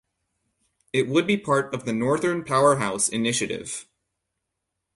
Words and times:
It 0.93 1.07
would 1.07 1.27
be 1.27 1.37
part 1.37 1.71
of 1.75 1.85
the 1.85 1.93
Northern 1.93 2.43
Powerhouse 2.43 3.07
initiative. 3.07 3.85